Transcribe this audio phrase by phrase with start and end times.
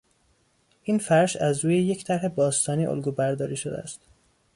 [0.83, 4.01] این فرش از روی یک طرح باستانی الگو برداری شده است.